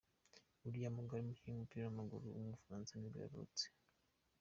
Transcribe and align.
William 0.63 0.95
Gallas, 0.97 1.15
umukinnyi 1.25 1.49
w’umupira 1.57 1.83
w’amaguru 1.85 2.25
w’umufaransa 2.35 2.91
nibwo 2.95 3.17
yavutse. 3.25 3.63